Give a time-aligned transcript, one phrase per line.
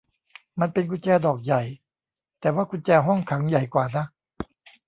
[0.59, 1.61] มันเป็นกุญแจดอกใหญ่
[2.39, 4.05] แต่ว่ากุญแจห้องขังใหญ่กว่านะ